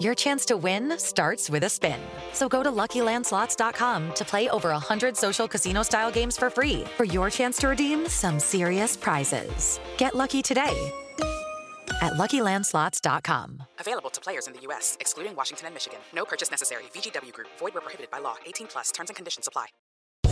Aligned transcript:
Your 0.00 0.14
chance 0.14 0.44
to 0.46 0.56
win 0.56 0.98
starts 0.98 1.50
with 1.50 1.64
a 1.64 1.68
spin. 1.68 2.00
So 2.32 2.48
go 2.48 2.62
to 2.62 2.70
LuckyLandSlots.com 2.70 4.14
to 4.14 4.24
play 4.24 4.48
over 4.48 4.70
100 4.70 5.16
social 5.16 5.46
casino-style 5.46 6.10
games 6.10 6.38
for 6.38 6.48
free 6.48 6.84
for 6.96 7.04
your 7.04 7.28
chance 7.28 7.58
to 7.58 7.68
redeem 7.68 8.08
some 8.08 8.40
serious 8.40 8.96
prizes. 8.96 9.78
Get 9.98 10.14
lucky 10.14 10.40
today 10.42 10.90
at 12.02 12.14
LuckyLandSlots.com. 12.14 13.62
Available 13.78 14.10
to 14.10 14.20
players 14.20 14.46
in 14.46 14.52
the 14.52 14.60
U.S., 14.62 14.96
excluding 15.00 15.36
Washington 15.36 15.66
and 15.66 15.74
Michigan. 15.74 15.98
No 16.14 16.24
purchase 16.24 16.50
necessary. 16.50 16.84
VGW 16.94 17.32
Group. 17.32 17.48
Void 17.58 17.74
where 17.74 17.82
prohibited 17.82 18.10
by 18.10 18.18
law. 18.18 18.36
18 18.46 18.68
plus. 18.68 18.90
Terms 18.90 19.10
and 19.10 19.16
conditions 19.16 19.48
apply. 19.48 19.66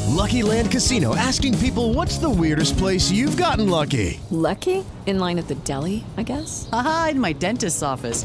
Lucky 0.09 0.43
Land 0.43 0.71
Casino 0.71 1.17
asking 1.17 1.59
people 1.59 1.95
what's 1.95 2.19
the 2.19 2.29
weirdest 2.29 2.77
place 2.77 3.11
you've 3.11 3.37
gotten 3.37 3.69
lucky? 3.71 4.21
Lucky? 4.31 4.85
In 5.07 5.19
line 5.19 5.39
at 5.39 5.49
the 5.49 5.55
deli, 5.57 6.05
I 6.17 6.23
guess? 6.23 6.69
Aha, 6.73 7.09
in 7.13 7.21
my 7.21 7.33
dentist's 7.33 7.83
office. 7.83 8.25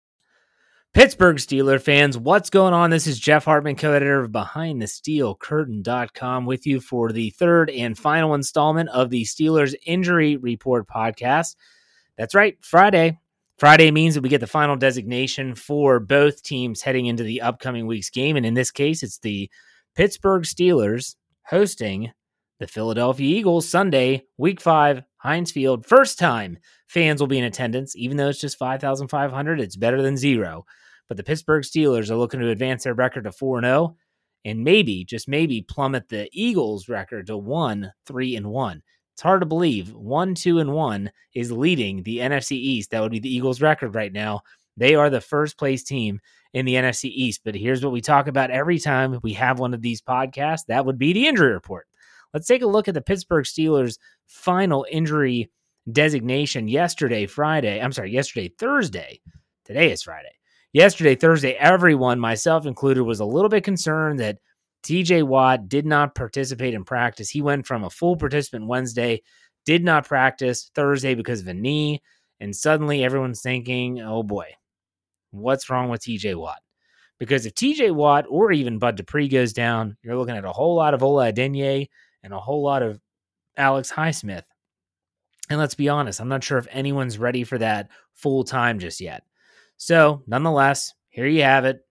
Pittsburgh 0.93 1.37
Steeler 1.37 1.81
fans, 1.81 2.17
what's 2.17 2.49
going 2.49 2.73
on? 2.73 2.89
This 2.89 3.07
is 3.07 3.17
Jeff 3.17 3.45
Hartman, 3.45 3.77
co-editor 3.77 4.19
of 4.19 4.31
BehindTheSteelCurtain.com 4.31 6.45
with 6.45 6.67
you 6.67 6.81
for 6.81 7.13
the 7.13 7.29
third 7.29 7.69
and 7.69 7.97
final 7.97 8.33
installment 8.33 8.89
of 8.89 9.09
the 9.09 9.23
Steelers 9.23 9.73
Injury 9.85 10.35
Report 10.35 10.85
podcast. 10.89 11.55
That's 12.17 12.35
right, 12.35 12.57
Friday. 12.59 13.17
Friday 13.57 13.89
means 13.89 14.15
that 14.15 14.21
we 14.21 14.27
get 14.27 14.41
the 14.41 14.47
final 14.47 14.75
designation 14.75 15.55
for 15.55 16.01
both 16.01 16.43
teams 16.43 16.81
heading 16.81 17.05
into 17.05 17.23
the 17.23 17.39
upcoming 17.39 17.87
week's 17.87 18.09
game. 18.09 18.35
And 18.35 18.45
in 18.45 18.53
this 18.53 18.71
case, 18.71 19.01
it's 19.01 19.19
the 19.19 19.49
Pittsburgh 19.95 20.43
Steelers 20.43 21.15
hosting 21.45 22.11
the 22.59 22.67
Philadelphia 22.67 23.37
Eagles 23.37 23.65
Sunday, 23.65 24.23
week 24.37 24.59
five, 24.59 25.03
Heinz 25.15 25.53
Field. 25.53 25.85
First 25.85 26.19
time 26.19 26.57
fans 26.87 27.21
will 27.21 27.27
be 27.27 27.37
in 27.37 27.45
attendance, 27.45 27.95
even 27.95 28.17
though 28.17 28.27
it's 28.27 28.41
just 28.41 28.57
5,500. 28.57 29.61
It's 29.61 29.77
better 29.77 30.01
than 30.01 30.17
zero. 30.17 30.65
But 31.07 31.17
the 31.17 31.23
Pittsburgh 31.23 31.63
Steelers 31.63 32.09
are 32.09 32.15
looking 32.15 32.39
to 32.39 32.49
advance 32.49 32.83
their 32.83 32.93
record 32.93 33.25
to 33.25 33.31
4 33.31 33.61
0 33.61 33.95
and 34.43 34.63
maybe, 34.63 35.03
just 35.03 35.27
maybe, 35.27 35.61
plummet 35.61 36.09
the 36.09 36.29
Eagles' 36.31 36.89
record 36.89 37.27
to 37.27 37.37
1 37.37 37.91
3 38.05 38.35
and 38.35 38.47
1. 38.47 38.81
It's 39.13 39.21
hard 39.21 39.41
to 39.41 39.45
believe 39.45 39.93
1 39.93 40.35
2 40.35 40.59
and 40.59 40.73
1 40.73 41.11
is 41.35 41.51
leading 41.51 42.03
the 42.03 42.19
NFC 42.19 42.53
East. 42.53 42.91
That 42.91 43.01
would 43.01 43.11
be 43.11 43.19
the 43.19 43.33
Eagles' 43.33 43.61
record 43.61 43.93
right 43.93 44.11
now. 44.11 44.41
They 44.77 44.95
are 44.95 45.09
the 45.09 45.21
first 45.21 45.57
place 45.57 45.83
team 45.83 46.19
in 46.53 46.65
the 46.65 46.75
NFC 46.75 47.05
East. 47.05 47.41
But 47.43 47.55
here's 47.55 47.83
what 47.83 47.93
we 47.93 48.01
talk 48.01 48.27
about 48.27 48.51
every 48.51 48.79
time 48.79 49.19
we 49.21 49.33
have 49.33 49.59
one 49.59 49.73
of 49.73 49.81
these 49.81 50.01
podcasts 50.01 50.65
that 50.67 50.85
would 50.85 50.97
be 50.97 51.13
the 51.13 51.27
injury 51.27 51.53
report. 51.53 51.87
Let's 52.33 52.47
take 52.47 52.61
a 52.61 52.67
look 52.67 52.87
at 52.87 52.93
the 52.93 53.01
Pittsburgh 53.01 53.45
Steelers' 53.45 53.99
final 54.27 54.85
injury 54.89 55.51
designation 55.91 56.67
yesterday, 56.67 57.25
Friday. 57.25 57.81
I'm 57.81 57.91
sorry, 57.91 58.11
yesterday, 58.11 58.49
Thursday. 58.57 59.21
Today 59.65 59.91
is 59.91 60.03
Friday. 60.03 60.31
Yesterday, 60.73 61.15
Thursday, 61.15 61.51
everyone, 61.53 62.19
myself 62.19 62.65
included, 62.65 63.03
was 63.03 63.19
a 63.19 63.25
little 63.25 63.49
bit 63.49 63.63
concerned 63.63 64.19
that 64.19 64.37
TJ 64.83 65.23
Watt 65.23 65.67
did 65.67 65.85
not 65.85 66.15
participate 66.15 66.73
in 66.73 66.85
practice. 66.85 67.29
He 67.29 67.41
went 67.41 67.67
from 67.67 67.83
a 67.83 67.89
full 67.89 68.15
participant 68.15 68.67
Wednesday, 68.67 69.21
did 69.65 69.83
not 69.83 70.07
practice 70.07 70.71
Thursday 70.73 71.13
because 71.13 71.41
of 71.41 71.47
a 71.47 71.53
knee. 71.53 72.01
And 72.39 72.55
suddenly 72.55 73.03
everyone's 73.03 73.41
thinking, 73.41 74.01
oh 74.01 74.23
boy, 74.23 74.47
what's 75.31 75.69
wrong 75.69 75.89
with 75.89 76.01
TJ 76.01 76.35
Watt? 76.35 76.59
Because 77.19 77.45
if 77.45 77.53
TJ 77.53 77.93
Watt 77.93 78.25
or 78.29 78.51
even 78.51 78.79
Bud 78.79 78.95
Dupree 78.95 79.27
goes 79.27 79.53
down, 79.53 79.97
you're 80.01 80.17
looking 80.17 80.35
at 80.35 80.45
a 80.45 80.51
whole 80.51 80.75
lot 80.75 80.93
of 80.93 81.03
Ola 81.03 81.31
Adeniyi 81.31 81.87
and 82.23 82.33
a 82.33 82.39
whole 82.39 82.63
lot 82.63 82.81
of 82.81 82.99
Alex 83.57 83.91
Highsmith. 83.91 84.43
And 85.49 85.59
let's 85.59 85.75
be 85.75 85.89
honest, 85.89 86.21
I'm 86.21 86.29
not 86.29 86.43
sure 86.43 86.57
if 86.57 86.67
anyone's 86.71 87.19
ready 87.19 87.43
for 87.43 87.57
that 87.57 87.89
full 88.15 88.43
time 88.43 88.79
just 88.79 89.01
yet. 89.01 89.23
So, 89.81 90.21
nonetheless, 90.27 90.93
here 91.09 91.25
you 91.25 91.41
have 91.41 91.65
it. 91.65 91.83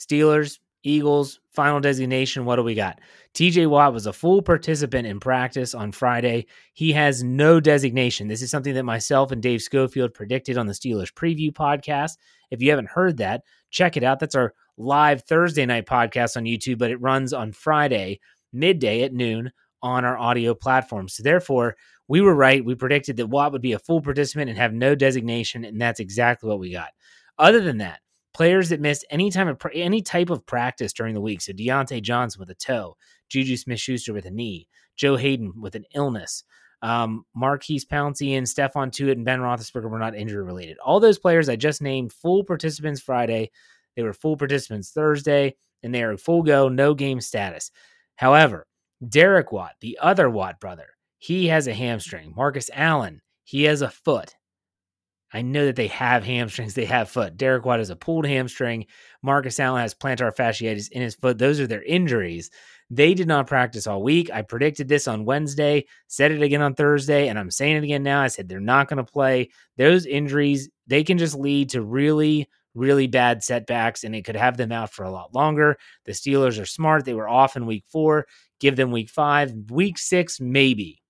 Steelers, 0.00 0.58
Eagles, 0.82 1.38
final 1.52 1.78
designation. 1.78 2.44
What 2.44 2.56
do 2.56 2.64
we 2.64 2.74
got? 2.74 3.00
TJ 3.34 3.68
Watt 3.68 3.92
was 3.92 4.08
a 4.08 4.12
full 4.12 4.42
participant 4.42 5.06
in 5.06 5.20
practice 5.20 5.72
on 5.72 5.92
Friday. 5.92 6.46
He 6.74 6.90
has 6.94 7.22
no 7.22 7.60
designation. 7.60 8.26
This 8.26 8.42
is 8.42 8.50
something 8.50 8.74
that 8.74 8.82
myself 8.82 9.30
and 9.30 9.40
Dave 9.40 9.62
Schofield 9.62 10.12
predicted 10.12 10.58
on 10.58 10.66
the 10.66 10.72
Steelers 10.72 11.14
preview 11.14 11.52
podcast. 11.52 12.16
If 12.50 12.60
you 12.60 12.70
haven't 12.70 12.88
heard 12.88 13.18
that, 13.18 13.44
check 13.70 13.96
it 13.96 14.02
out. 14.02 14.18
That's 14.18 14.34
our 14.34 14.52
live 14.76 15.22
Thursday 15.22 15.66
night 15.66 15.86
podcast 15.86 16.36
on 16.36 16.46
YouTube, 16.46 16.78
but 16.78 16.90
it 16.90 17.00
runs 17.00 17.32
on 17.32 17.52
Friday, 17.52 18.18
midday 18.52 19.02
at 19.02 19.12
noon 19.12 19.52
on 19.82 20.04
our 20.04 20.18
audio 20.18 20.52
platform. 20.52 21.08
So, 21.08 21.22
therefore, 21.22 21.76
we 22.08 22.20
were 22.20 22.34
right. 22.34 22.64
We 22.64 22.74
predicted 22.74 23.16
that 23.18 23.28
Watt 23.28 23.52
would 23.52 23.62
be 23.62 23.74
a 23.74 23.78
full 23.78 24.00
participant 24.00 24.50
and 24.50 24.58
have 24.58 24.72
no 24.72 24.96
designation, 24.96 25.64
and 25.64 25.80
that's 25.80 26.00
exactly 26.00 26.48
what 26.48 26.58
we 26.58 26.72
got. 26.72 26.88
Other 27.38 27.60
than 27.60 27.78
that, 27.78 28.00
players 28.34 28.68
that 28.68 28.80
missed 28.80 29.06
any 29.10 29.30
time 29.30 29.48
of 29.48 29.58
any 29.72 30.02
type 30.02 30.30
of 30.30 30.46
practice 30.46 30.92
during 30.92 31.14
the 31.14 31.20
week. 31.20 31.40
So 31.40 31.52
Diontae 31.52 32.02
Johnson 32.02 32.40
with 32.40 32.50
a 32.50 32.54
toe, 32.54 32.96
Juju 33.28 33.56
Smith 33.56 33.80
Schuster 33.80 34.12
with 34.12 34.26
a 34.26 34.30
knee, 34.30 34.68
Joe 34.96 35.16
Haden 35.16 35.54
with 35.60 35.74
an 35.74 35.84
illness. 35.94 36.44
Um, 36.82 37.24
Maurkice 37.34 37.84
Pouncey 37.84 38.36
and 38.36 38.46
Stephon 38.46 38.92
Tuitt 38.92 39.16
and 39.16 39.24
Ben 39.24 39.40
Roethlisberger 39.40 39.90
were 39.90 39.98
not 39.98 40.14
injury 40.14 40.44
related. 40.44 40.76
All 40.84 41.00
those 41.00 41.18
players 41.18 41.48
I 41.48 41.56
just 41.56 41.80
named 41.80 42.12
full 42.12 42.44
participants 42.44 43.00
Friday. 43.00 43.50
They 43.96 44.02
were 44.02 44.12
full 44.12 44.36
participants 44.36 44.90
Thursday, 44.90 45.56
and 45.82 45.94
they 45.94 46.02
are 46.02 46.16
full 46.18 46.42
go, 46.42 46.68
no 46.68 46.94
game 46.94 47.20
status. 47.20 47.70
However, 48.16 48.66
Derek 49.08 49.52
Watt, 49.52 49.72
the 49.80 49.98
other 50.00 50.28
Watt 50.28 50.60
brother, 50.60 50.88
he 51.18 51.46
has 51.46 51.66
a 51.66 51.74
hamstring. 51.74 52.34
Marcus 52.36 52.70
Allen, 52.74 53.22
he 53.44 53.64
has 53.64 53.80
a 53.80 53.90
foot. 53.90 54.34
I 55.36 55.42
know 55.42 55.66
that 55.66 55.76
they 55.76 55.88
have 55.88 56.24
hamstrings, 56.24 56.72
they 56.72 56.86
have 56.86 57.10
foot. 57.10 57.36
Derek 57.36 57.66
Watt 57.66 57.78
has 57.78 57.90
a 57.90 57.96
pulled 57.96 58.26
hamstring. 58.26 58.86
Marcus 59.22 59.60
Allen 59.60 59.82
has 59.82 59.94
plantar 59.94 60.34
fasciitis 60.34 60.90
in 60.90 61.02
his 61.02 61.14
foot. 61.14 61.36
Those 61.36 61.60
are 61.60 61.66
their 61.66 61.82
injuries. 61.82 62.50
They 62.88 63.12
did 63.12 63.28
not 63.28 63.46
practice 63.46 63.86
all 63.86 64.02
week. 64.02 64.30
I 64.32 64.40
predicted 64.40 64.88
this 64.88 65.06
on 65.06 65.26
Wednesday, 65.26 65.84
said 66.06 66.32
it 66.32 66.40
again 66.40 66.62
on 66.62 66.74
Thursday, 66.74 67.28
and 67.28 67.38
I'm 67.38 67.50
saying 67.50 67.76
it 67.76 67.84
again 67.84 68.02
now. 68.02 68.22
I 68.22 68.28
said 68.28 68.48
they're 68.48 68.60
not 68.60 68.88
going 68.88 68.96
to 68.96 69.12
play. 69.12 69.50
Those 69.76 70.06
injuries, 70.06 70.70
they 70.86 71.04
can 71.04 71.18
just 71.18 71.34
lead 71.34 71.68
to 71.70 71.82
really, 71.82 72.48
really 72.74 73.06
bad 73.06 73.44
setbacks, 73.44 74.04
and 74.04 74.16
it 74.16 74.24
could 74.24 74.36
have 74.36 74.56
them 74.56 74.72
out 74.72 74.90
for 74.90 75.04
a 75.04 75.10
lot 75.10 75.34
longer. 75.34 75.76
The 76.06 76.12
Steelers 76.12 76.58
are 76.58 76.64
smart. 76.64 77.04
They 77.04 77.12
were 77.12 77.28
off 77.28 77.56
in 77.56 77.66
week 77.66 77.84
four. 77.92 78.26
Give 78.58 78.74
them 78.74 78.90
week 78.90 79.10
five. 79.10 79.52
Week 79.68 79.98
six, 79.98 80.40
maybe 80.40 81.02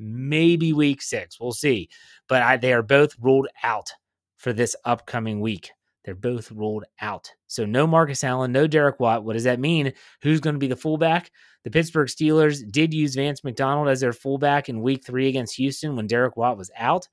maybe 0.00 0.72
week 0.72 1.02
six. 1.02 1.38
We'll 1.38 1.52
see. 1.52 1.88
But 2.28 2.42
I, 2.42 2.56
they 2.56 2.72
are 2.72 2.82
both 2.82 3.14
ruled 3.20 3.48
out 3.62 3.92
for 4.38 4.52
this 4.52 4.74
upcoming 4.84 5.40
week. 5.40 5.70
They're 6.04 6.14
both 6.14 6.50
ruled 6.50 6.84
out. 7.00 7.30
So 7.46 7.66
no 7.66 7.86
Marcus 7.86 8.24
Allen, 8.24 8.52
no 8.52 8.66
Derek 8.66 8.98
Watt. 8.98 9.22
What 9.22 9.34
does 9.34 9.44
that 9.44 9.60
mean? 9.60 9.92
Who's 10.22 10.40
going 10.40 10.54
to 10.54 10.60
be 10.60 10.66
the 10.66 10.76
fullback? 10.76 11.30
The 11.64 11.70
Pittsburgh 11.70 12.08
Steelers 12.08 12.62
did 12.70 12.94
use 12.94 13.14
Vance 13.14 13.44
McDonald 13.44 13.88
as 13.88 14.00
their 14.00 14.14
fullback 14.14 14.68
in 14.70 14.80
week 14.80 15.04
three 15.04 15.28
against 15.28 15.56
Houston 15.56 15.94
when 15.94 16.06
Derek 16.06 16.36
Watt 16.36 16.56
was 16.56 16.70
out. 16.76 17.06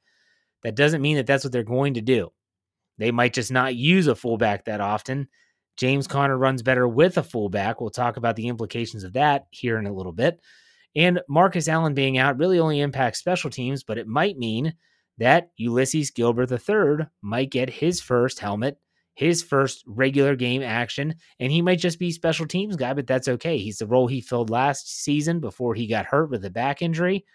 That 0.63 0.75
doesn't 0.75 1.01
mean 1.01 1.17
that 1.17 1.27
that's 1.27 1.43
what 1.43 1.51
they're 1.51 1.63
going 1.63 1.95
to 1.95 2.01
do. 2.01 2.29
They 2.97 3.11
might 3.11 3.33
just 3.33 3.51
not 3.51 3.75
use 3.75 4.07
a 4.07 4.15
fullback 4.15 4.65
that 4.65 4.81
often. 4.81 5.27
James 5.75 6.07
Conner 6.07 6.37
runs 6.37 6.63
better 6.63 6.87
with 6.87 7.17
a 7.17 7.23
fullback. 7.23 7.79
We'll 7.79 7.91
talk 7.91 8.17
about 8.17 8.35
the 8.35 8.47
implications 8.47 9.03
of 9.03 9.13
that 9.13 9.45
here 9.51 9.77
in 9.77 9.85
a 9.85 9.93
little 9.93 10.13
bit. 10.13 10.39
And 10.97 11.21
Marcus 11.29 11.67
Allen 11.67 11.93
being 11.93 12.17
out 12.17 12.39
really 12.39 12.59
only 12.59 12.81
impacts 12.81 13.19
special 13.19 13.51
teams, 13.51 13.83
but 13.83 13.99
it 13.99 14.07
might 14.07 14.35
mean 14.35 14.73
that 15.19 15.51
Ulysses 15.55 16.09
Gilbert 16.09 16.51
III 16.51 17.05
might 17.21 17.51
get 17.51 17.69
his 17.69 18.01
first 18.01 18.39
helmet, 18.39 18.79
his 19.13 19.43
first 19.43 19.83
regular 19.85 20.35
game 20.35 20.63
action, 20.63 21.13
and 21.39 21.51
he 21.51 21.61
might 21.61 21.77
just 21.77 21.99
be 21.99 22.11
special 22.11 22.47
teams 22.47 22.75
guy, 22.75 22.95
but 22.95 23.05
that's 23.05 23.27
okay. 23.27 23.59
He's 23.59 23.77
the 23.77 23.85
role 23.85 24.07
he 24.07 24.21
filled 24.21 24.49
last 24.49 25.03
season 25.03 25.39
before 25.39 25.75
he 25.75 25.85
got 25.85 26.07
hurt 26.07 26.31
with 26.31 26.43
a 26.45 26.49
back 26.49 26.81
injury. 26.81 27.25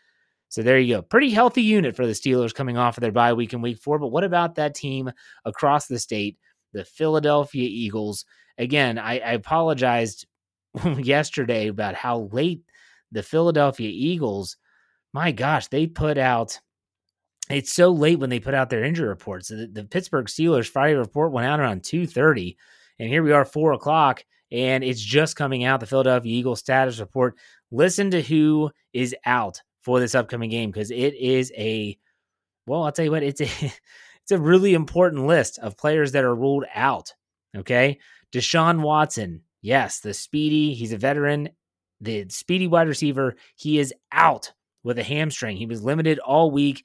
So 0.49 0.63
there 0.63 0.79
you 0.79 0.97
go. 0.97 1.03
Pretty 1.03 1.31
healthy 1.31 1.63
unit 1.63 1.95
for 1.95 2.05
the 2.05 2.13
Steelers 2.13 2.53
coming 2.53 2.77
off 2.77 2.97
of 2.97 3.01
their 3.01 3.13
bye 3.13 3.33
week 3.33 3.53
in 3.53 3.63
week 3.63 3.79
four. 3.79 4.01
But 4.01 4.09
what 4.09 4.25
about 4.25 4.57
that 4.57 4.75
team 4.75 5.11
across 5.45 5.87
the 5.87 6.01
state, 6.01 6.37
the 6.73 6.85
Philadelphia 6.85 7.69
Eagles? 7.71 8.25
Again, 8.59 8.99
I, 8.99 9.21
I 9.21 9.33
apologized 9.33 10.27
yesterday 10.99 11.69
about 11.69 11.95
how 11.95 12.29
late 12.33 12.63
the 13.13 13.23
Philadelphia 13.23 13.91
Eagles, 13.93 14.57
my 15.13 15.33
gosh, 15.33 15.69
they 15.69 15.87
put 15.87 16.19
out. 16.19 16.59
It's 17.51 17.73
so 17.73 17.91
late 17.91 18.19
when 18.19 18.31
they 18.31 18.41
put 18.41 18.55
out 18.55 18.71
their 18.71 18.85
injury 18.85 19.09
reports. 19.09 19.49
The, 19.49 19.69
the 19.71 19.85
Pittsburgh 19.85 20.27
Steelers 20.27 20.69
Friday 20.69 20.95
report 20.95 21.33
went 21.33 21.47
out 21.47 21.61
around 21.61 21.85
two 21.85 22.07
thirty, 22.07 22.57
and 22.99 23.09
here 23.09 23.23
we 23.23 23.33
are 23.33 23.45
four 23.45 23.73
o'clock, 23.73 24.25
and 24.51 24.83
it's 24.83 25.03
just 25.03 25.37
coming 25.37 25.65
out. 25.65 25.81
The 25.81 25.87
Philadelphia 25.87 26.33
Eagles 26.33 26.61
status 26.61 26.99
report. 26.99 27.37
Listen 27.71 28.11
to 28.11 28.23
who 28.23 28.71
is 28.93 29.15
out 29.25 29.61
for 29.83 30.01
this 30.01 30.15
upcoming 30.15 30.51
game 30.51 30.71
because 30.71 30.91
it 30.91 31.15
is 31.15 31.53
a 31.57 31.99
well, 32.67 32.85
I'll 32.85 32.93
tell 32.93 33.05
you 33.05 33.11
what, 33.11 33.23
it's 33.23 33.41
a 33.41 33.45
it's 34.23 34.31
a 34.31 34.39
really 34.39 34.75
important 34.75 35.27
list 35.27 35.59
of 35.59 35.77
players 35.77 36.13
that 36.13 36.25
are 36.25 36.35
ruled 36.35 36.65
out. 36.75 37.13
Okay. 37.57 37.99
Deshaun 38.33 38.81
Watson, 38.81 39.43
yes, 39.61 40.01
the 40.01 40.15
speedy, 40.15 40.73
he's 40.73 40.93
a 40.93 40.99
veteran, 40.99 41.51
the 42.03 42.27
speedy 42.29 42.67
wide 42.67 42.89
receiver, 42.89 43.37
he 43.55 43.79
is 43.79 43.95
out 44.11 44.53
with 44.83 44.99
a 44.99 45.03
hamstring. 45.03 45.57
He 45.57 45.67
was 45.67 45.85
limited 45.85 46.19
all 46.19 46.51
week. 46.51 46.85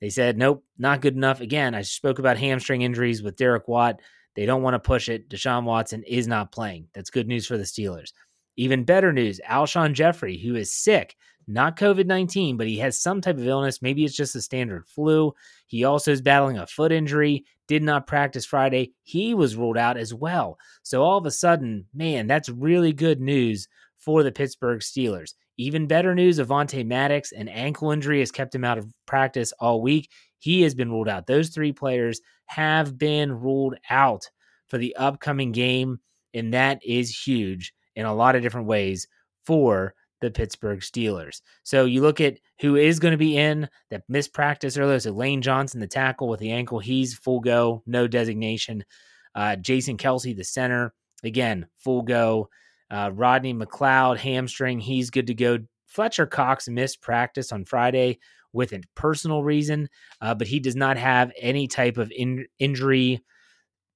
They 0.00 0.10
said, 0.10 0.38
nope, 0.38 0.64
not 0.78 1.00
good 1.00 1.16
enough. 1.16 1.40
Again, 1.40 1.74
I 1.74 1.82
spoke 1.82 2.18
about 2.18 2.38
hamstring 2.38 2.82
injuries 2.82 3.22
with 3.22 3.36
Derek 3.36 3.66
Watt. 3.66 4.00
They 4.36 4.46
don't 4.46 4.62
want 4.62 4.74
to 4.74 4.78
push 4.78 5.08
it. 5.08 5.28
Deshaun 5.28 5.64
Watson 5.64 6.04
is 6.04 6.28
not 6.28 6.52
playing. 6.52 6.86
That's 6.94 7.10
good 7.10 7.26
news 7.26 7.46
for 7.46 7.56
the 7.56 7.64
Steelers. 7.64 8.12
Even 8.56 8.84
better 8.84 9.12
news 9.12 9.40
Alshon 9.48 9.94
Jeffery, 9.94 10.38
who 10.38 10.54
is 10.54 10.72
sick, 10.72 11.16
not 11.48 11.78
COVID 11.78 12.06
19, 12.06 12.56
but 12.56 12.66
he 12.66 12.78
has 12.78 13.00
some 13.00 13.20
type 13.20 13.38
of 13.38 13.46
illness. 13.46 13.82
Maybe 13.82 14.04
it's 14.04 14.14
just 14.14 14.36
a 14.36 14.42
standard 14.42 14.86
flu. 14.86 15.32
He 15.66 15.84
also 15.84 16.12
is 16.12 16.20
battling 16.20 16.58
a 16.58 16.66
foot 16.66 16.92
injury, 16.92 17.46
did 17.66 17.82
not 17.82 18.06
practice 18.06 18.44
Friday. 18.44 18.92
He 19.02 19.34
was 19.34 19.56
ruled 19.56 19.78
out 19.78 19.96
as 19.96 20.12
well. 20.12 20.58
So 20.82 21.02
all 21.02 21.18
of 21.18 21.26
a 21.26 21.30
sudden, 21.30 21.86
man, 21.94 22.26
that's 22.26 22.48
really 22.48 22.92
good 22.92 23.20
news 23.20 23.66
for 24.08 24.22
the 24.22 24.32
Pittsburgh 24.32 24.80
Steelers. 24.80 25.34
Even 25.58 25.86
better 25.86 26.14
news 26.14 26.38
Avonte 26.38 26.86
Maddox, 26.86 27.30
an 27.32 27.46
ankle 27.46 27.90
injury 27.90 28.20
has 28.20 28.30
kept 28.30 28.54
him 28.54 28.64
out 28.64 28.78
of 28.78 28.90
practice 29.04 29.52
all 29.60 29.82
week. 29.82 30.08
He 30.38 30.62
has 30.62 30.74
been 30.74 30.90
ruled 30.90 31.10
out. 31.10 31.26
Those 31.26 31.50
three 31.50 31.72
players 31.72 32.22
have 32.46 32.96
been 32.96 33.30
ruled 33.30 33.74
out 33.90 34.22
for 34.68 34.78
the 34.78 34.96
upcoming 34.96 35.52
game, 35.52 35.98
and 36.32 36.54
that 36.54 36.80
is 36.82 37.14
huge 37.14 37.74
in 37.96 38.06
a 38.06 38.14
lot 38.14 38.34
of 38.34 38.40
different 38.40 38.66
ways 38.66 39.06
for 39.44 39.92
the 40.22 40.30
Pittsburgh 40.30 40.80
Steelers. 40.80 41.42
So 41.62 41.84
you 41.84 42.00
look 42.00 42.18
at 42.18 42.38
who 42.62 42.76
is 42.76 43.00
going 43.00 43.12
to 43.12 43.18
be 43.18 43.36
in 43.36 43.68
that 43.90 44.04
missed 44.08 44.32
practice 44.32 44.78
earlier. 44.78 45.00
So 45.00 45.10
Lane 45.10 45.42
Johnson, 45.42 45.80
the 45.80 45.86
tackle 45.86 46.28
with 46.28 46.40
the 46.40 46.52
ankle, 46.52 46.78
he's 46.78 47.12
full 47.12 47.40
go, 47.40 47.82
no 47.84 48.06
designation. 48.06 48.86
Uh, 49.34 49.56
Jason 49.56 49.98
Kelce, 49.98 50.34
the 50.34 50.44
center, 50.44 50.94
again, 51.22 51.66
full 51.76 52.00
go. 52.00 52.48
Uh, 52.90 53.10
Rodney 53.12 53.54
McLeod, 53.54 54.18
hamstring, 54.18 54.80
he's 54.80 55.10
good 55.10 55.26
to 55.26 55.34
go. 55.34 55.58
Fletcher 55.86 56.26
Cox 56.26 56.68
missed 56.68 57.00
practice 57.00 57.52
on 57.52 57.64
Friday 57.64 58.18
with 58.52 58.72
a 58.72 58.80
personal 58.94 59.42
reason, 59.42 59.88
uh, 60.20 60.34
but 60.34 60.46
he 60.46 60.60
does 60.60 60.76
not 60.76 60.96
have 60.96 61.32
any 61.38 61.66
type 61.66 61.98
of 61.98 62.10
in- 62.10 62.46
injury 62.58 63.22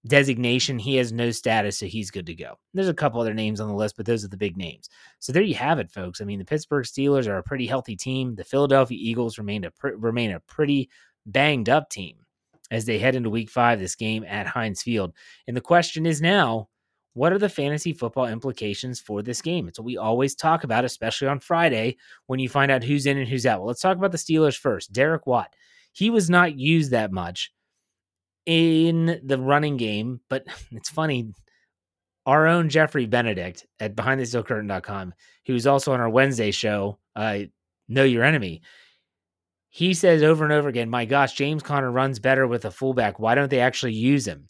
designation. 0.07 0.79
He 0.79 0.97
has 0.97 1.13
no 1.13 1.31
status, 1.31 1.79
so 1.79 1.87
he's 1.87 2.11
good 2.11 2.27
to 2.27 2.35
go. 2.35 2.59
There's 2.75 2.89
a 2.89 2.95
couple 2.95 3.21
other 3.21 3.35
names 3.35 3.61
on 3.61 3.69
the 3.69 3.75
list, 3.75 3.97
but 3.97 4.07
those 4.07 4.25
are 4.25 4.29
the 4.29 4.37
big 4.37 4.57
names. 4.57 4.89
So 5.21 5.33
there 5.33 5.43
you 5.43 5.55
have 5.55 5.79
it, 5.79 5.91
folks. 5.91 6.21
I 6.21 6.25
mean, 6.25 6.39
the 6.39 6.45
Pittsburgh 6.45 6.85
Steelers 6.85 7.27
are 7.27 7.39
a 7.39 7.43
pretty 7.43 7.67
healthy 7.67 7.97
team. 7.97 8.35
The 8.35 8.45
Philadelphia 8.45 8.99
Eagles 9.01 9.39
remain 9.39 9.65
a 9.65 9.71
pr- 9.71 9.89
remain 9.97 10.33
a 10.33 10.41
pretty 10.41 10.91
banged 11.27 11.69
up 11.69 11.89
team 11.89 12.17
as 12.71 12.85
they 12.85 12.99
head 12.99 13.15
into 13.15 13.31
Week 13.31 13.51
Five. 13.51 13.79
This 13.79 13.95
game 13.95 14.25
at 14.25 14.47
Heinz 14.47 14.83
Field, 14.83 15.15
and 15.47 15.57
the 15.57 15.61
question 15.61 16.07
is 16.07 16.21
now. 16.21 16.69
What 17.15 17.33
are 17.33 17.39
the 17.39 17.49
fantasy 17.49 17.93
football 17.93 18.27
implications 18.27 18.99
for 18.99 19.23
this 19.23 19.43
game? 19.43 19.69
It's 19.69 19.79
what 19.79 19.85
we 19.85 19.99
always 19.99 20.35
talk 20.35 20.65
about, 20.65 20.85
especially 20.85 21.29
on 21.29 21.41
Friday 21.41 21.99
when 22.27 22.41
you 22.41 22.49
find 22.49 22.71
out 22.71 22.83
who's 22.83 23.07
in 23.07 23.19
and 23.19 23.29
who's 23.29 23.45
out. 23.45 23.61
Well, 23.61 23.69
let's 23.69 23.83
talk 23.83 23.99
about 23.99 24.13
the 24.13 24.19
Steelers 24.19 24.57
first. 24.57 24.93
Derek 24.93 25.27
Watt. 25.27 25.55
He 25.93 26.09
was 26.09 26.31
not 26.31 26.59
used 26.59 26.93
that 26.93 27.13
much 27.13 27.53
in 28.47 29.21
the 29.23 29.39
running 29.39 29.77
game, 29.77 30.21
but 30.29 30.47
it's 30.73 30.91
funny. 30.91 31.35
Our 32.25 32.47
own 32.47 32.69
Jeffrey 32.69 33.07
Benedict 33.07 33.67
at 33.81 33.97
BehindTheSteelCurtain.com, 33.97 35.13
who's 35.47 35.67
also 35.67 35.93
on 35.93 36.01
our 36.01 36.09
Wednesday 36.09 36.53
show, 36.53 36.99
uh, 37.17 37.41
Know 37.89 38.05
Your 38.05 38.23
Enemy, 38.23 38.63
he 39.71 39.93
says 39.93 40.23
over 40.23 40.45
and 40.45 40.53
over 40.53 40.69
again, 40.69 40.89
My 40.89 41.05
gosh, 41.05 41.33
James 41.33 41.63
Conner 41.63 41.91
runs 41.91 42.19
better 42.19 42.47
with 42.47 42.65
a 42.65 42.71
fullback. 42.71 43.19
Why 43.19 43.35
don't 43.35 43.51
they 43.51 43.61
actually 43.61 43.95
use 43.95 44.27
him? 44.27 44.47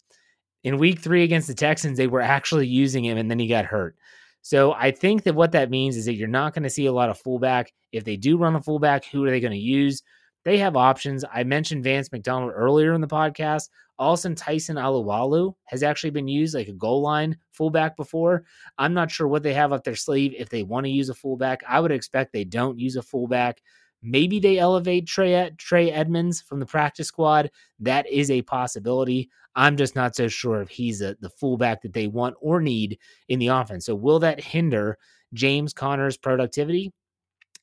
In 0.63 0.77
week 0.77 0.99
three 0.99 1.23
against 1.23 1.47
the 1.47 1.53
Texans, 1.53 1.97
they 1.97 2.07
were 2.07 2.21
actually 2.21 2.67
using 2.67 3.03
him 3.03 3.17
and 3.17 3.29
then 3.29 3.39
he 3.39 3.47
got 3.47 3.65
hurt. 3.65 3.95
So 4.41 4.73
I 4.73 4.91
think 4.91 5.23
that 5.23 5.35
what 5.35 5.53
that 5.53 5.69
means 5.69 5.95
is 5.95 6.05
that 6.05 6.15
you're 6.15 6.27
not 6.27 6.53
going 6.53 6.63
to 6.63 6.69
see 6.69 6.85
a 6.85 6.91
lot 6.91 7.09
of 7.09 7.17
fullback. 7.17 7.73
If 7.91 8.03
they 8.03 8.17
do 8.17 8.37
run 8.37 8.55
a 8.55 8.61
fullback, 8.61 9.05
who 9.05 9.23
are 9.23 9.29
they 9.29 9.39
going 9.39 9.53
to 9.53 9.57
use? 9.57 10.03
They 10.43 10.57
have 10.57 10.75
options. 10.75 11.23
I 11.33 11.43
mentioned 11.43 11.83
Vance 11.83 12.11
McDonald 12.11 12.51
earlier 12.53 12.93
in 12.93 13.01
the 13.01 13.07
podcast. 13.07 13.69
Alson 13.99 14.35
Tyson 14.35 14.75
Alualu 14.75 15.53
has 15.65 15.83
actually 15.83 16.09
been 16.09 16.27
used 16.27 16.55
like 16.55 16.67
a 16.67 16.73
goal 16.73 17.01
line 17.01 17.37
fullback 17.51 17.95
before. 17.95 18.43
I'm 18.77 18.93
not 18.93 19.11
sure 19.11 19.27
what 19.27 19.43
they 19.43 19.53
have 19.53 19.71
up 19.71 19.83
their 19.83 19.95
sleeve 19.95 20.33
if 20.37 20.49
they 20.49 20.63
want 20.63 20.85
to 20.85 20.91
use 20.91 21.09
a 21.09 21.13
fullback. 21.13 21.63
I 21.67 21.79
would 21.79 21.91
expect 21.91 22.33
they 22.33 22.43
don't 22.43 22.79
use 22.79 22.95
a 22.95 23.01
fullback. 23.01 23.61
Maybe 24.01 24.39
they 24.39 24.57
elevate 24.57 25.07
Trey, 25.07 25.51
Trey 25.57 25.89
Edmunds 25.89 26.41
from 26.41 26.59
the 26.59 26.65
practice 26.65 27.07
squad. 27.07 27.49
That 27.79 28.09
is 28.09 28.29
a 28.29 28.41
possibility. 28.41 29.29
I'm 29.55 29.77
just 29.77 29.95
not 29.95 30.15
so 30.15 30.27
sure 30.27 30.61
if 30.61 30.69
he's 30.69 31.01
a, 31.01 31.15
the 31.19 31.29
fullback 31.29 31.81
that 31.83 31.93
they 31.93 32.07
want 32.07 32.35
or 32.41 32.61
need 32.61 32.97
in 33.27 33.39
the 33.39 33.47
offense. 33.47 33.85
So, 33.85 33.95
will 33.95 34.19
that 34.19 34.41
hinder 34.41 34.97
James 35.33 35.73
Conner's 35.73 36.17
productivity? 36.17 36.91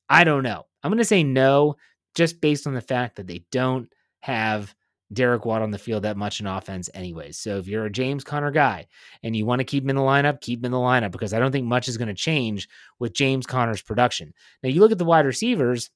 I 0.08 0.24
don't 0.24 0.42
know. 0.42 0.66
I'm 0.82 0.90
going 0.90 0.98
to 0.98 1.04
say 1.04 1.22
no, 1.22 1.76
just 2.14 2.40
based 2.40 2.66
on 2.66 2.74
the 2.74 2.80
fact 2.80 3.16
that 3.16 3.26
they 3.26 3.44
don't 3.50 3.88
have 4.20 4.74
Derek 5.12 5.44
Watt 5.44 5.62
on 5.62 5.70
the 5.70 5.78
field 5.78 6.04
that 6.04 6.16
much 6.16 6.40
in 6.40 6.46
offense, 6.46 6.88
anyways. 6.94 7.38
So 7.38 7.58
if 7.58 7.66
you're 7.66 7.86
a 7.86 7.90
James 7.90 8.22
Conner 8.22 8.50
guy 8.50 8.86
and 9.22 9.34
you 9.34 9.44
want 9.44 9.60
to 9.60 9.64
keep 9.64 9.82
him 9.82 9.90
in 9.90 9.96
the 9.96 10.02
lineup, 10.02 10.40
keep 10.40 10.60
him 10.60 10.66
in 10.66 10.72
the 10.72 10.78
lineup 10.78 11.10
because 11.10 11.32
I 11.32 11.38
don't 11.38 11.52
think 11.52 11.66
much 11.66 11.88
is 11.88 11.96
going 11.96 12.08
to 12.08 12.14
change 12.14 12.68
with 12.98 13.12
James 13.12 13.46
Conner's 13.46 13.82
production. 13.82 14.32
Now 14.62 14.68
you 14.70 14.80
look 14.80 14.92
at 14.92 14.98
the 14.98 15.04
wide 15.04 15.26
receivers 15.26 15.90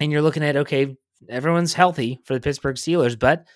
and 0.00 0.10
you're 0.10 0.22
looking 0.22 0.42
at 0.42 0.56
okay, 0.56 0.96
everyone's 1.28 1.74
healthy 1.74 2.20
for 2.24 2.34
the 2.34 2.40
Pittsburgh 2.40 2.76
Steelers, 2.76 3.18
but 3.18 3.46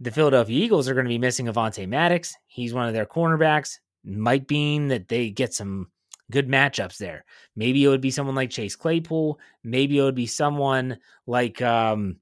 the 0.00 0.10
Philadelphia 0.10 0.64
Eagles 0.64 0.88
are 0.88 0.94
going 0.94 1.06
to 1.06 1.10
be 1.10 1.18
missing 1.18 1.46
Avonte 1.46 1.88
Maddox. 1.88 2.34
He's 2.46 2.74
one 2.74 2.86
of 2.86 2.94
their 2.94 3.06
cornerbacks. 3.06 3.78
Might 4.04 4.50
mean 4.50 4.88
that 4.88 5.08
they 5.08 5.30
get 5.30 5.54
some 5.54 5.88
good 6.30 6.48
matchups 6.48 6.98
there. 6.98 7.24
Maybe 7.56 7.84
it 7.84 7.88
would 7.88 8.00
be 8.00 8.10
someone 8.10 8.34
like 8.34 8.50
Chase 8.50 8.76
Claypool. 8.76 9.38
Maybe 9.62 9.98
it 9.98 10.02
would 10.02 10.14
be 10.14 10.26
someone 10.26 10.98
like 11.26 11.62
um, 11.62 12.16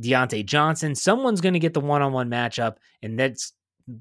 Diontae 0.00 0.44
Johnson. 0.44 0.94
Someone's 0.94 1.40
going 1.40 1.54
to 1.54 1.60
get 1.60 1.74
the 1.74 1.80
one 1.80 2.02
on 2.02 2.12
one 2.12 2.28
matchup. 2.28 2.76
And 3.02 3.18
that's, 3.18 3.52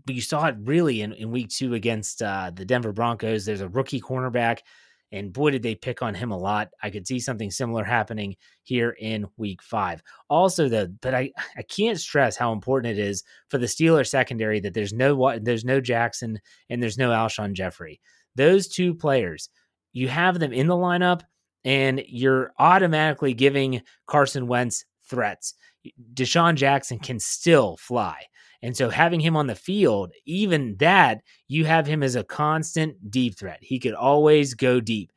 you 0.07 0.21
saw 0.21 0.47
it 0.47 0.55
really 0.61 1.01
in, 1.01 1.13
in 1.13 1.31
week 1.31 1.49
two 1.49 1.73
against 1.73 2.21
uh, 2.21 2.51
the 2.53 2.65
Denver 2.65 2.91
Broncos. 2.91 3.45
There's 3.45 3.61
a 3.61 3.69
rookie 3.69 4.01
cornerback. 4.01 4.59
And 5.11 5.31
boy, 5.31 5.51
did 5.51 5.63
they 5.63 5.75
pick 5.75 6.01
on 6.01 6.13
him 6.13 6.31
a 6.31 6.37
lot. 6.37 6.69
I 6.81 6.89
could 6.89 7.07
see 7.07 7.19
something 7.19 7.51
similar 7.51 7.83
happening 7.83 8.35
here 8.63 8.95
in 8.99 9.27
week 9.37 9.61
five. 9.61 10.01
Also, 10.29 10.67
though, 10.67 10.87
but 11.01 11.13
I, 11.13 11.31
I 11.55 11.61
can't 11.61 11.99
stress 11.99 12.35
how 12.35 12.51
important 12.51 12.97
it 12.97 13.01
is 13.01 13.23
for 13.49 13.57
the 13.57 13.67
Steelers 13.67 14.07
secondary 14.07 14.59
that 14.59 14.73
there's 14.73 14.93
no 14.93 15.39
there's 15.39 15.65
no 15.65 15.79
Jackson 15.79 16.39
and 16.69 16.81
there's 16.81 16.97
no 16.97 17.11
Alshon 17.11 17.53
Jeffery. 17.53 18.01
Those 18.35 18.67
two 18.67 18.93
players, 18.93 19.49
you 19.93 20.07
have 20.09 20.39
them 20.39 20.51
in 20.51 20.67
the 20.67 20.75
lineup 20.75 21.21
and 21.63 22.03
you're 22.07 22.51
automatically 22.59 23.33
giving 23.33 23.81
Carson 24.07 24.47
Wentz 24.47 24.85
threats. 25.07 25.55
DeSean 26.13 26.55
Jackson 26.55 26.99
can 26.99 27.19
still 27.19 27.77
fly. 27.77 28.23
And 28.65 28.75
so 28.75 28.89
having 28.89 29.19
him 29.19 29.37
on 29.37 29.45
the 29.45 29.53
field, 29.53 30.11
even 30.25 30.75
that, 30.77 31.21
you 31.47 31.65
have 31.65 31.85
him 31.85 32.01
as 32.01 32.15
a 32.15 32.23
constant 32.23 33.11
deep 33.11 33.37
threat. 33.37 33.59
He 33.61 33.77
could 33.77 33.93
always 33.93 34.55
go 34.55 34.81
deep. 34.81 35.11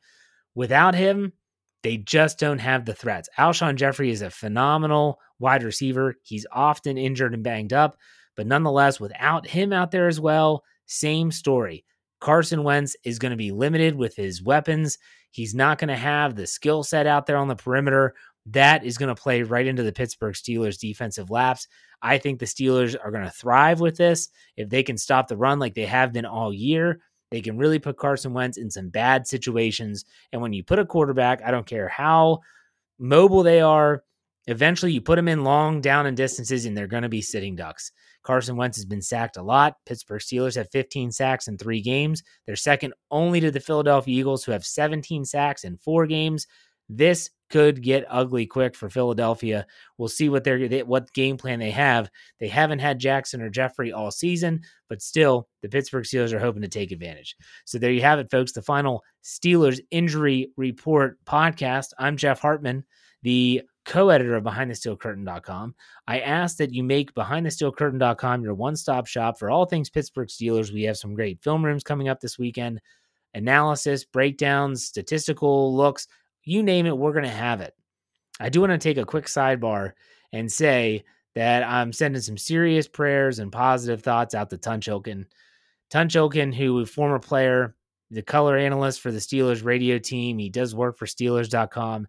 Without 0.53 0.93
him, 0.93 1.33
they 1.81 1.97
just 1.97 2.37
don't 2.37 2.59
have 2.59 2.85
the 2.85 2.93
threats. 2.93 3.27
Alshon 3.39 3.75
Jeffery 3.75 4.11
is 4.11 4.21
a 4.21 4.29
phenomenal 4.29 5.17
wide 5.39 5.63
receiver. 5.63 6.13
He's 6.21 6.45
often 6.51 6.95
injured 6.95 7.33
and 7.33 7.41
banged 7.41 7.73
up, 7.73 7.97
but 8.35 8.45
nonetheless, 8.45 8.99
without 8.99 9.47
him 9.47 9.73
out 9.73 9.89
there 9.89 10.07
as 10.07 10.19
well, 10.19 10.63
same 10.85 11.31
story. 11.31 11.85
Carson 12.21 12.63
Wentz 12.63 12.95
is 13.03 13.17
going 13.17 13.31
to 13.31 13.35
be 13.35 13.51
limited 13.51 13.95
with 13.95 14.15
his 14.15 14.43
weapons. 14.43 14.99
He's 15.31 15.55
not 15.55 15.79
going 15.79 15.87
to 15.87 15.95
have 15.95 16.35
the 16.35 16.45
skill 16.45 16.83
set 16.83 17.07
out 17.07 17.25
there 17.25 17.37
on 17.37 17.47
the 17.47 17.55
perimeter. 17.55 18.13
That 18.47 18.83
is 18.83 18.97
going 18.97 19.13
to 19.13 19.21
play 19.21 19.43
right 19.43 19.67
into 19.67 19.83
the 19.83 19.91
Pittsburgh 19.91 20.33
Steelers 20.33 20.79
defensive 20.79 21.29
laps. 21.29 21.67
I 22.01 22.17
think 22.17 22.39
the 22.39 22.45
Steelers 22.45 22.95
are 23.03 23.11
going 23.11 23.25
to 23.25 23.29
thrive 23.29 23.79
with 23.79 23.97
this. 23.97 24.29
If 24.55 24.69
they 24.69 24.83
can 24.83 24.97
stop 24.97 25.27
the 25.27 25.37
run 25.37 25.59
like 25.59 25.75
they 25.75 25.85
have 25.85 26.13
been 26.13 26.25
all 26.25 26.53
year, 26.53 27.01
they 27.31 27.41
can 27.41 27.57
really 27.57 27.79
put 27.79 27.97
Carson 27.97 28.33
Wentz 28.33 28.57
in 28.57 28.71
some 28.71 28.89
bad 28.89 29.27
situations. 29.27 30.05
And 30.31 30.41
when 30.41 30.53
you 30.53 30.63
put 30.63 30.79
a 30.79 30.85
quarterback, 30.85 31.41
I 31.43 31.51
don't 31.51 31.65
care 31.65 31.87
how 31.87 32.39
mobile 32.97 33.43
they 33.43 33.61
are, 33.61 34.03
eventually 34.47 34.91
you 34.91 35.01
put 35.01 35.15
them 35.15 35.27
in 35.27 35.43
long 35.43 35.79
down 35.79 36.07
and 36.07 36.17
distances 36.17 36.65
and 36.65 36.75
they're 36.75 36.87
going 36.87 37.03
to 37.03 37.09
be 37.09 37.21
sitting 37.21 37.55
ducks. 37.55 37.91
Carson 38.23 38.57
Wentz 38.57 38.77
has 38.77 38.85
been 38.85 39.01
sacked 39.01 39.37
a 39.37 39.41
lot. 39.41 39.75
Pittsburgh 39.85 40.21
Steelers 40.21 40.55
have 40.55 40.69
15 40.71 41.11
sacks 41.11 41.47
in 41.47 41.57
three 41.57 41.81
games. 41.81 42.23
They're 42.45 42.55
second 42.55 42.93
only 43.11 43.39
to 43.41 43.51
the 43.51 43.59
Philadelphia 43.59 44.19
Eagles, 44.19 44.43
who 44.43 44.51
have 44.51 44.65
17 44.65 45.23
sacks 45.23 45.63
in 45.63 45.77
four 45.77 46.05
games. 46.05 46.47
This 46.89 47.29
could 47.49 47.81
get 47.81 48.05
ugly 48.09 48.45
quick 48.45 48.75
for 48.75 48.89
Philadelphia. 48.89 49.65
We'll 49.97 50.07
see 50.07 50.29
what 50.29 50.43
their 50.43 50.59
what 50.85 51.11
game 51.13 51.37
plan 51.37 51.59
they 51.59 51.71
have. 51.71 52.09
They 52.39 52.47
haven't 52.47 52.79
had 52.79 52.99
Jackson 52.99 53.41
or 53.41 53.49
Jeffery 53.49 53.91
all 53.91 54.11
season, 54.11 54.61
but 54.87 55.01
still, 55.01 55.47
the 55.61 55.69
Pittsburgh 55.69 56.05
Steelers 56.05 56.33
are 56.33 56.39
hoping 56.39 56.61
to 56.61 56.67
take 56.67 56.91
advantage. 56.91 57.35
So 57.65 57.77
there 57.77 57.91
you 57.91 58.01
have 58.01 58.19
it, 58.19 58.31
folks. 58.31 58.51
The 58.51 58.61
final 58.61 59.03
Steelers 59.23 59.79
injury 59.91 60.51
report 60.57 61.17
podcast. 61.25 61.87
I'm 61.97 62.17
Jeff 62.17 62.39
Hartman, 62.39 62.85
the 63.23 63.63
co-editor 63.85 64.35
of 64.35 64.43
BehindTheSteelCurtain.com. 64.43 65.73
I 66.07 66.19
ask 66.19 66.57
that 66.57 66.73
you 66.73 66.83
make 66.83 67.13
BehindTheSteelCurtain.com 67.15 68.43
your 68.43 68.53
one-stop 68.53 69.07
shop 69.07 69.39
for 69.39 69.49
all 69.49 69.65
things 69.65 69.89
Pittsburgh 69.89 70.27
Steelers. 70.27 70.71
We 70.71 70.83
have 70.83 70.97
some 70.97 71.15
great 71.15 71.41
film 71.41 71.65
rooms 71.65 71.83
coming 71.83 72.07
up 72.07 72.19
this 72.19 72.37
weekend, 72.37 72.81
analysis, 73.33 74.05
breakdowns, 74.05 74.85
statistical 74.85 75.75
looks 75.75 76.07
you 76.49 76.63
name 76.63 76.85
it, 76.85 76.97
we're 76.97 77.13
going 77.13 77.23
to 77.23 77.29
have 77.29 77.61
it. 77.61 77.73
I 78.39 78.49
do 78.49 78.61
want 78.61 78.71
to 78.71 78.77
take 78.77 78.97
a 78.97 79.05
quick 79.05 79.25
sidebar 79.25 79.93
and 80.31 80.51
say 80.51 81.03
that 81.35 81.63
I'm 81.63 81.93
sending 81.93 82.21
some 82.21 82.37
serious 82.37 82.87
prayers 82.87 83.39
and 83.39 83.51
positive 83.51 84.01
thoughts 84.01 84.33
out 84.33 84.49
to 84.49 84.57
Tunch 84.57 84.87
Ilkin. 84.87 85.25
Tunch 85.89 86.15
Ilkin, 86.15 86.53
who 86.53 86.79
a 86.79 86.85
former 86.85 87.19
player, 87.19 87.75
the 88.11 88.21
color 88.21 88.57
analyst 88.57 89.01
for 89.01 89.11
the 89.11 89.19
Steelers 89.19 89.63
radio 89.63 89.99
team, 89.99 90.37
he 90.37 90.49
does 90.49 90.73
work 90.73 90.97
for 90.97 91.05
Steelers.com, 91.05 92.07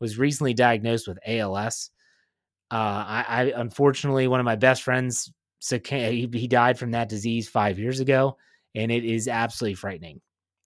was 0.00 0.18
recently 0.18 0.54
diagnosed 0.54 1.06
with 1.06 1.18
ALS. 1.26 1.90
Uh, 2.70 2.74
I, 2.74 3.24
I, 3.28 3.42
unfortunately, 3.56 4.28
one 4.28 4.40
of 4.40 4.44
my 4.44 4.56
best 4.56 4.82
friends, 4.82 5.30
he, 5.68 6.28
he 6.32 6.48
died 6.48 6.78
from 6.78 6.92
that 6.92 7.08
disease 7.08 7.48
five 7.48 7.78
years 7.78 8.00
ago, 8.00 8.38
and 8.74 8.90
it 8.90 9.04
is 9.04 9.28
absolutely 9.28 9.74
frightening. 9.74 10.20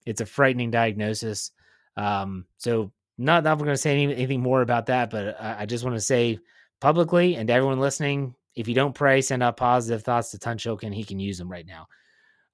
It's 0.07 0.21
a 0.21 0.27
frightening 0.27 0.71
diagnosis. 0.71 1.51
Um, 1.97 2.45
so 2.59 2.93
not 3.19 3.45
not 3.45 3.59
going 3.59 3.71
to 3.71 3.77
say 3.77 3.93
any, 3.93 4.13
anything 4.13 4.43
more 4.43 4.63
about 4.63 4.87
that, 4.87 5.11
but 5.11 5.41
I, 5.41 5.63
I 5.63 5.67
just 5.67 5.85
want 5.85 5.97
to 5.97 6.01
say 6.01 6.39
publicly 6.81 7.37
and 7.37 7.49
to 7.49 7.55
everyone 7.55 7.81
listening, 7.81 8.35
if 8.55 8.69
you 8.69 8.75
don't 8.75 8.95
pray, 8.95 9.21
send 9.21 9.43
out 9.43 9.57
positive 9.57 10.03
thoughts 10.03 10.31
to 10.31 10.39
Tunchok 10.39 10.83
and 10.83 10.95
he 10.95 11.05
can 11.05 11.19
use 11.19 11.39
them 11.39 11.51
right 11.51 11.67
now. 11.67 11.87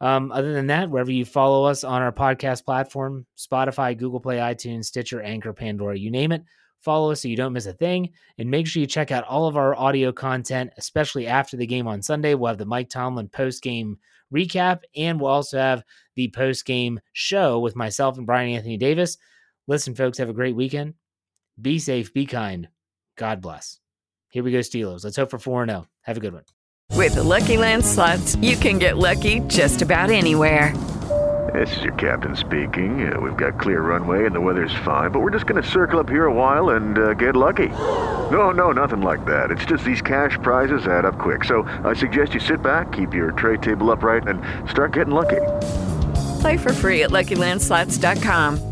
Um, 0.01 0.33
other 0.33 0.53
than 0.53 0.67
that, 0.67 0.91
wherever 0.91 1.13
you 1.13 1.25
follow 1.25 1.65
us 1.65 1.85
on 1.85 2.03
our 2.03 2.13
podcast 2.13 2.65
platform, 2.65 3.25
Spotify, 3.39 3.97
Google 3.97 4.19
Play, 4.19 4.39
iTunes, 4.39 4.87
Stitcher, 4.87 5.23
Anchor, 5.23 5.53
Pandora, 5.53 5.97
you 5.97 6.11
name 6.11 6.33
it, 6.33 6.43
follow 6.81 7.13
us 7.13 7.23
so 7.23 7.29
you 7.29 7.37
don't 7.37 7.53
miss 7.53 7.67
a 7.67 7.73
thing. 7.73 8.11
And 8.37 8.51
make 8.51 8.67
sure 8.67 8.81
you 8.81 8.89
check 8.89 9.13
out 9.13 9.23
all 9.25 9.47
of 9.47 9.57
our 9.57 9.77
audio 9.77 10.11
content, 10.11 10.73
especially 10.77 11.29
after 11.29 11.57
the 11.57 11.69
game 11.69 11.87
on 11.87 12.03
Sunday. 12.03 12.35
We'll 12.35 12.49
have 12.49 12.59
the 12.59 12.65
Mike 12.65 12.89
Tomlin 12.91 13.29
post 13.29 13.63
game 13.63 13.97
recap, 14.35 14.81
and 14.97 15.21
we'll 15.21 15.31
also 15.31 15.59
have 15.59 15.85
the 16.17 16.29
post 16.29 16.65
game 16.65 16.99
show 17.13 17.61
with 17.61 17.77
myself 17.77 18.19
and 18.19 18.27
Brian 18.27 18.51
Anthony 18.51 18.77
Davis. 18.77 19.19
Listen, 19.69 19.95
folks, 19.95 20.19
have 20.19 20.29
a 20.29 20.35
great 20.35 20.57
weekend. 20.57 20.95
Be 21.61 21.79
safe, 21.79 22.13
be 22.13 22.27
kind. 22.27 22.69
God 23.17 23.41
bless. 23.41 23.81
Here 24.31 24.43
we 24.43 24.51
go, 24.51 24.61
Steelers. 24.61 25.05
Let's 25.05 25.17
hope 25.17 25.31
for 25.31 25.39
4 25.39 25.67
0. 25.67 25.87
Have 26.03 26.17
a 26.17 26.21
good 26.21 26.33
one. 26.33 26.45
With 26.95 27.15
the 27.15 27.23
Lucky 27.23 27.57
Land 27.57 27.85
slots, 27.85 28.37
you 28.37 28.57
can 28.57 28.79
get 28.79 28.97
lucky 28.97 29.41
just 29.41 29.83
about 29.83 30.11
anywhere. 30.11 30.77
This 31.53 31.77
is 31.77 31.83
your 31.83 31.93
captain 31.95 32.37
speaking. 32.37 33.13
Uh, 33.13 33.21
we've 33.21 33.37
got 33.37 33.61
clear 33.61 33.83
runway 33.83 34.25
and 34.25 34.35
the 34.35 34.41
weather's 34.41 34.75
fine, 34.85 35.11
but 35.11 35.21
we're 35.21 35.31
just 35.31 35.47
going 35.47 35.63
to 35.63 35.69
circle 35.69 36.01
up 36.01 36.09
here 36.09 36.27
a 36.27 36.33
while 36.33 36.71
and 36.71 36.99
uh, 36.99 37.15
get 37.15 37.37
lucky. 37.37 37.69
No, 37.69 38.51
no, 38.53 38.73
nothing 38.73 39.03
like 39.03 39.25
that. 39.27 39.51
It's 39.51 39.65
just 39.65 39.85
these 39.85 40.01
cash 40.01 40.39
prizes 40.43 40.87
add 40.87 41.05
up 41.05 41.19
quick. 41.19 41.45
So 41.45 41.63
I 41.85 41.93
suggest 41.95 42.35
you 42.35 42.41
sit 42.41 42.63
back, 42.63 42.93
keep 42.93 43.13
your 43.13 43.33
tray 43.33 43.59
table 43.59 43.91
upright, 43.91 44.29
and 44.29 44.41
start 44.71 44.93
getting 44.93 45.13
lucky. 45.13 45.41
Play 46.41 46.57
for 46.57 46.73
free 46.73 47.03
at 47.03 47.11
LuckyLandSlots.com. 47.11 48.72